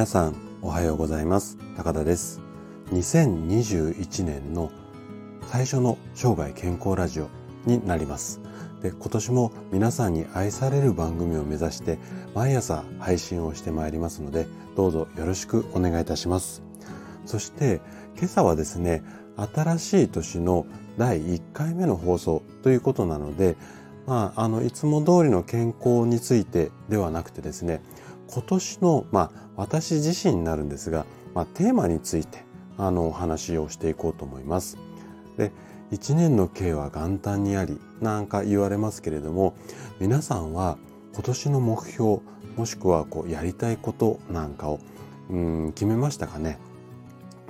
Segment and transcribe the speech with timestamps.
[0.00, 1.58] 皆さんおはようございます。
[1.76, 2.40] 高田です。
[2.90, 4.70] 2021年の
[5.42, 7.28] 最初の生涯健康ラジオ
[7.66, 8.40] になります。
[8.80, 11.98] で今年も皆さんに愛される番組を目指して
[12.34, 16.62] 毎朝配信をしてまいりますのでどうぞよろしくお願いいたします。
[17.26, 17.82] そして
[18.16, 19.02] 今朝はですね
[19.54, 20.64] 新しい年の
[20.96, 23.58] 第1回目の放送ということなので
[24.06, 27.80] まあ、あのいつも通りの健康についてではなくてですね
[28.32, 32.44] 今年の、まあ、私自身になるんですが、まあ、テーマについて
[32.78, 34.78] あのお話をしていこうと思います。
[35.36, 35.52] で
[35.90, 39.54] 一年の計は元旦にありなんか言われますけれども
[39.98, 40.78] 皆さんは
[41.14, 42.20] 今年の目標
[42.56, 44.78] もしくはこうやりたいことなんかを
[45.28, 46.58] うん決めましたかね？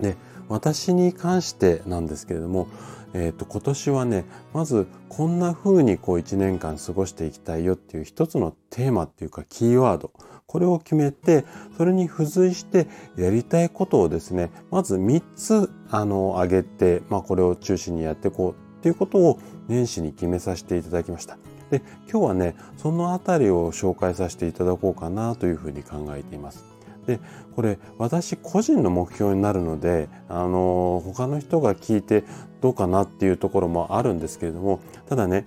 [0.01, 0.17] で
[0.51, 2.69] 私に関してなんですけれども、
[3.15, 10.13] えー、と今年はねまずこんな風にこう1年間過ごしていきたいよっていう一つのテーマっていうかキーワード
[10.47, 11.45] これを決めて
[11.77, 21.39] それに付随してやりたいことをですねまず3つあの挙げて、まあ、これを中心にやっていこうっていうことを年始に決めさせていただきました。
[21.71, 26.65] で今日はねそのあたりを紹介させていただこうかなというふうに考えています。
[27.07, 27.21] で
[27.57, 32.25] これ私個人の目標になるのであの他の人が聞いて
[32.61, 35.47] どうかなっていうところもあるんですけれどもただね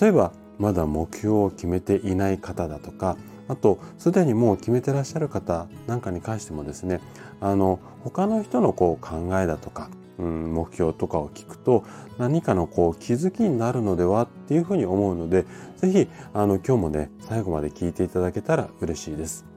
[0.00, 3.16] 例えばまだ目標を決めていない方だとか
[3.48, 7.00] あとすでにもう決めてらっしゃる方なんかに関してもですね
[7.40, 11.84] あの他の人のこう考えだとか、うん、目標とかを聞くと
[12.18, 15.44] 何かのこう気づきになるのではっていうふうに思うので
[15.76, 19.55] 是非今日もね最後まで聞いていただけたら嬉しいです。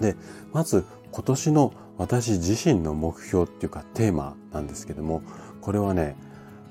[0.00, 0.16] で
[0.52, 5.22] まず今年の私自身の目標っていうかテーマなんですけども
[5.60, 6.16] これはね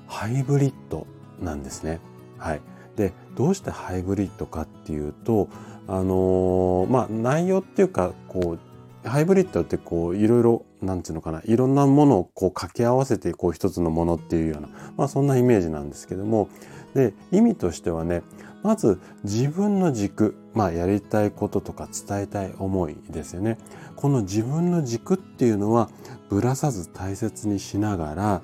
[0.06, 1.06] ハイブリッド
[1.40, 2.00] なんですね。
[2.38, 2.60] はい、
[2.96, 5.48] でどうしてハイブリッドかっていうと
[5.88, 8.56] あのー、まあ内容っていうかこ
[9.04, 16.48] うハイブリッドってこういろいろなんていうのかないろんなものをこう掛け合わせてこう一つのものっていうようなまあそんなイメージなんですけども
[16.94, 18.22] で意味としてはね
[18.62, 23.58] まず自分の軸、まあ、やりたいこととか伝えたい思いですよね。
[23.94, 25.90] この自分の軸っていうのは
[26.30, 28.42] ぶらさず大切にしながら、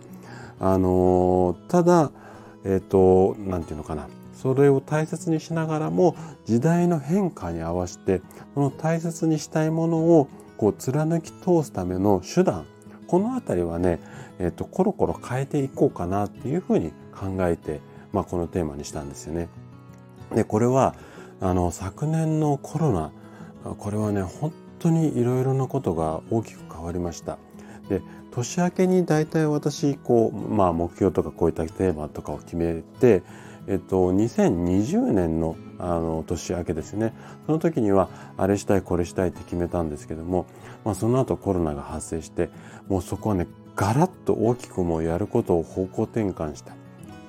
[0.61, 2.13] あの、ただ、
[2.65, 4.09] えっ、ー、と、なんていうのかな。
[4.35, 8.23] それを大切にしながらも時代の変化に合わせて
[8.55, 12.67] その大切にしたいものをこう貫き通すための手段
[13.07, 14.01] この辺りはね、
[14.41, 17.81] えっ、ー、とコロコロ変えていこうかなっていうふうに考えて、
[18.13, 19.49] まあ、このテーマにしたんですよね。
[20.35, 20.97] でこれは
[21.43, 23.11] あの昨年のコロナ
[23.77, 27.39] これはね本当にいろいろなことが大きく変わりました。
[27.89, 33.23] で年明けに大体私こう、まあ、目標とかこういったテーマとかを決めて、
[33.67, 37.13] えっと、2020年のあの年明けですね
[37.47, 40.47] その時にはあれしたいこれしたいって決めたんですけども、
[40.85, 42.51] まあ、その後コロナが発生して
[42.89, 46.75] もうそこはねガラッと大きくもうやることを方向転換した。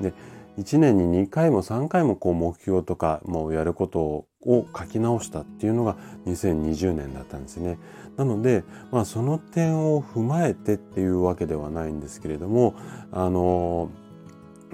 [0.02, 0.14] で
[0.58, 7.78] 1年に2回も3回もこう目標とかもうやることを書き直したっていうのが2020年だったんですね。
[8.18, 12.76] なので、まあ、その点を踏まえてっていうわけではないんですけれども
[13.12, 13.90] あの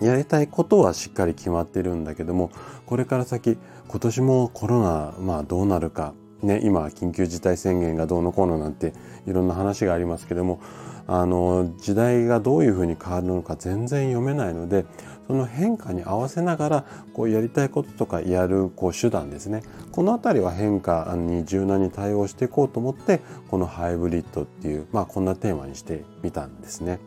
[0.01, 2.51] やりたいことはしっかり決まってるんだけども
[2.85, 3.57] これから先
[3.88, 8.94] 今年もコロナ、まあ、どうなるか、ね、今緊急事態宣言がどうのこうのなんて
[9.25, 10.59] いろんな話がありますけども
[11.07, 14.85] あの時代がどういうふうに変わるのか全然読めないので
[15.29, 27.00] その変化に合わせながらこうやりたいこととかやるこう手段ですねこの辺りは変化に柔軟に対応していこうと思ってこのハイブリッドっていう、まあ、こんなテーマにしてみたんですね。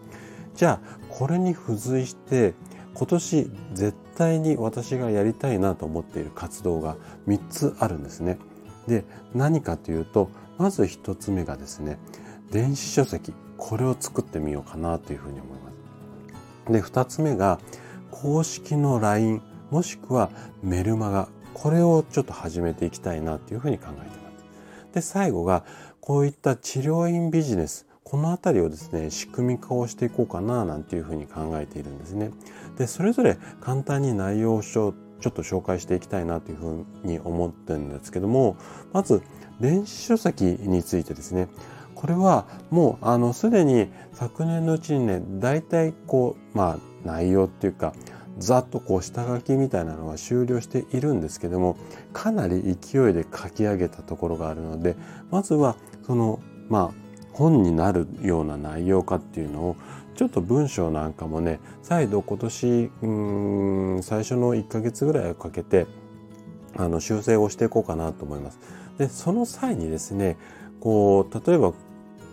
[0.54, 2.54] じゃあこれに付随して
[2.94, 6.94] 今年絶対に私がやりたいなと思っている活動が
[7.26, 8.38] 3つあるんですね。
[8.86, 11.98] で何かというとまず1つ目がですね
[12.52, 15.70] 電子書籍これを作ってみようかなというふうに思いま
[16.68, 16.72] す。
[16.72, 17.58] で、二つ目が
[18.12, 19.42] 公式の LINE
[19.72, 20.30] もしくは
[20.62, 24.94] メルマガこれをちょっと始めていきたいなというふうに考えています。
[24.94, 25.64] で、最後が
[26.00, 32.30] こういった治療院ビジネスこの辺りをですね仕組み化をしていこうかななんていうふうに考えているんですね。
[32.76, 38.56] でそれぞれ簡単に内容をちょっと紹介していきたいなというふうに思ってるんですけども
[38.92, 39.22] まず
[39.60, 41.48] 電子書籍についてですね
[41.94, 47.94] これはもうあのすでに昨年のうちにね大体こうまあ内容っていうか
[48.38, 51.76] ざっとこう下書きみたいなのは終了しているんですけども
[52.12, 54.96] かなり勢いで書き上げたところがあるので
[55.30, 55.76] まずは
[56.06, 57.02] そのまあ
[57.32, 59.76] 本になるような内容かっていうのを
[60.14, 63.06] ちょっと文章なんかもね再度今年う
[63.98, 65.86] ん最初の1ヶ月ぐらいをかけて
[66.76, 68.58] あの修正をしていこうかなと思います。
[68.98, 70.36] でその際にですね
[70.80, 71.72] こう例えば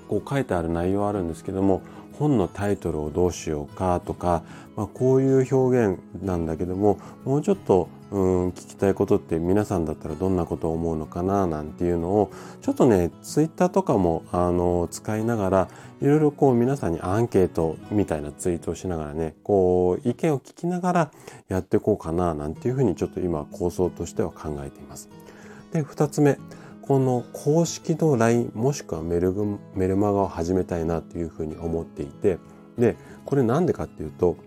[0.07, 1.81] こう書いてある内容あるんですけども
[2.19, 4.43] 本のタイトルをどうしようかとか、
[4.75, 12.31] まあ、こういう表現なんだけどももうちょっとうん聞きたいことって皆さんだったらどんなことを思うのかななんていうのを
[12.61, 15.67] ちょっとねツイッターとかもあの使いながら
[16.01, 21.11] いろいろこう皆さんにアンケートみたいなツイートをしながらねこう意見を聞きながら
[21.49, 25.09] やっていこうかななんていうふうにちょっと今構想としては考えています。
[25.71, 26.39] で2つ目
[26.89, 29.31] この公式の LINE もしくはメル
[29.75, 32.39] メルマガを始めたいなというふうに思っていて
[32.79, 32.97] で
[33.27, 34.37] これなんでかっていうと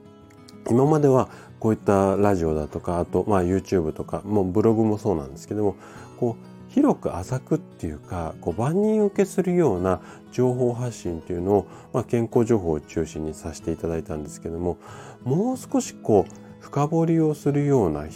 [0.68, 1.28] 今までは
[1.60, 5.76] こういったラジオだとかあとまあ YouTube とかもうブログもそうなんですけども
[6.18, 10.00] こう広く浅くっていうかこう万人受けするような
[10.32, 14.78] 情報発信っていうのを、健康情報を中心にさせていただいたんですけども
[15.22, 18.06] もう少しこう深掘りをするような、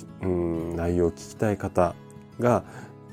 [0.74, 1.94] 内容を聞きたい方
[2.40, 2.64] が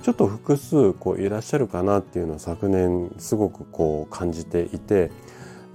[0.03, 5.11] ちょっと複数こういらっしゃるかなっていうのを昨年すごくこう感じていて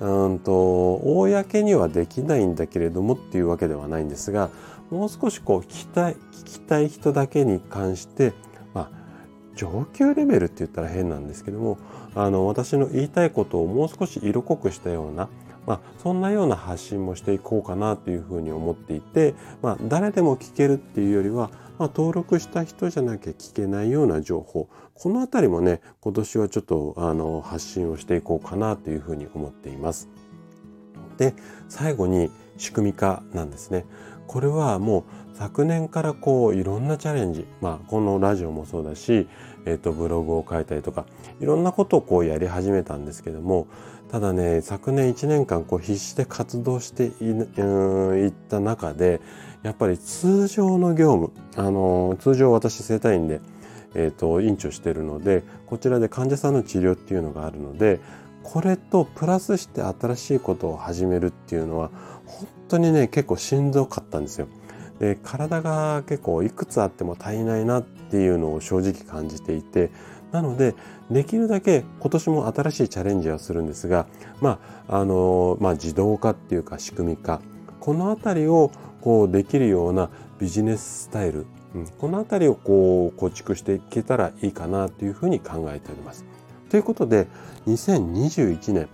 [0.00, 4.50] うんと公にはできないんだけれどもっていうわけではないんですが
[4.90, 8.34] もう少しこう聞きたい聞きたい人だけに関して
[8.74, 8.90] まあ
[9.56, 11.78] 上級レベルって言ったら変なんですけども
[12.14, 15.30] あの私の言いたいことをもう少し色濃くしたような
[15.68, 30.08] まあ、そんなような発信もしていこうかなというふうに思っていて、まあ、誰でも聞けるっていうよりはまあ、登録した人じゃなきゃ聞けないような情報この辺りもね今年はちょっとあの発信をしていこうかなというふうに思っています。
[31.16, 31.34] で
[31.68, 33.86] 最後に仕組み化なんですね。
[34.28, 39.28] これはもう昨年からこういろんなチャレンジ、まあ、このラジオもそうだし、
[39.66, 41.04] えっとブログを書いたりとか
[41.40, 43.66] いろんなことをこうやり始めたんですけども
[44.10, 49.20] ただね昨年1年間こう必死で活動していった中で
[49.62, 53.40] やっぱり通常の業務、あの、通常私整体院で、
[53.94, 58.00] えっ、と、院長してるので、こちらで患者さんの治療っていうのがあるので、
[58.44, 61.90] これとプラスして新しいことを始めるっていうのは、
[62.24, 64.48] 本当にね、結構しんどかったんですよ。
[64.98, 69.90] で、体が結構いくつあっても足りないなっていうのを正直感じていて、
[70.32, 70.74] なので、
[71.10, 74.06] できるだけ今年も新しいチャレンジはするんですが、
[74.40, 77.40] まあ、あの、まあ、自動化っていうか仕組み化、
[77.80, 78.70] このあたりを
[79.00, 86.24] こうできるようなビジネススタイル、うん、このあたりをこう構築していけたらいいかなというふうに考えております。
[86.68, 87.26] ということで
[87.66, 88.88] 2021年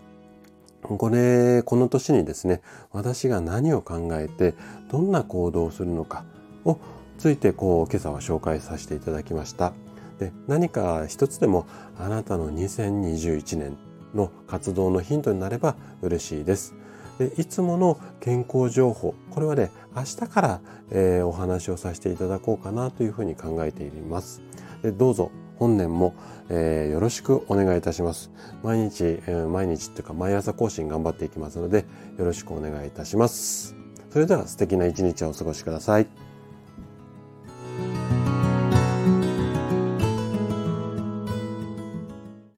[0.84, 2.60] これこの年にですね
[2.92, 4.54] 私が何を考えて
[4.90, 6.24] どんな行動をするのか
[6.64, 6.78] を
[7.18, 9.72] ついてこう今朝は紹介させていただきました。
[10.18, 11.66] で何か一つでも
[11.98, 13.76] あなたの2021年
[14.14, 16.74] の活動のヒントになれば嬉しいです。
[17.18, 20.60] でいつもの健康情報これはね明日から、
[20.90, 24.42] えー、お話をさせていただこうかなというふうに考えています
[24.82, 26.14] でどうぞ本年も、
[26.48, 28.30] えー、よろしくお願いいたします。
[28.62, 31.84] 毎日、えー、毎日っていうか毎朝更新頑張っていきますので
[32.18, 33.76] よろしくお願いいたします。
[34.10, 36.23] それでは素敵な一日をお過ごしください。